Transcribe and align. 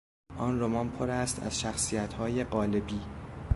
آن 0.37 0.59
رمان 0.59 0.89
پر 0.89 1.09
است 1.09 1.43
از 1.43 1.59
شخصیتهای 1.59 2.43
قالبی. 2.43 3.01